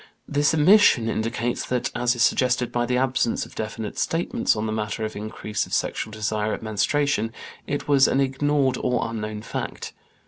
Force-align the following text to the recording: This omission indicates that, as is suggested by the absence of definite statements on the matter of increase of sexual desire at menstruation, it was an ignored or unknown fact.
This 0.27 0.51
omission 0.55 1.07
indicates 1.07 1.63
that, 1.67 1.91
as 1.95 2.15
is 2.15 2.23
suggested 2.23 2.71
by 2.71 2.87
the 2.87 2.97
absence 2.97 3.45
of 3.45 3.53
definite 3.53 3.99
statements 3.99 4.55
on 4.55 4.65
the 4.65 4.71
matter 4.71 5.05
of 5.05 5.15
increase 5.15 5.67
of 5.67 5.75
sexual 5.75 6.09
desire 6.09 6.55
at 6.55 6.63
menstruation, 6.63 7.31
it 7.67 7.87
was 7.87 8.07
an 8.07 8.19
ignored 8.19 8.77
or 8.81 9.07
unknown 9.07 9.43
fact. 9.43 9.93